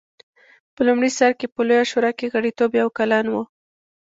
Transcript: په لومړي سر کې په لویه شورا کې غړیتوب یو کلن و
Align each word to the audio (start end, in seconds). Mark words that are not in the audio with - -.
په 0.73 0.81
لومړي 0.87 1.11
سر 1.17 1.31
کې 1.39 1.47
په 1.53 1.59
لویه 1.67 1.85
شورا 1.91 2.11
کې 2.19 2.31
غړیتوب 2.33 2.71
یو 2.81 2.89
کلن 2.97 3.25
و 3.29 3.35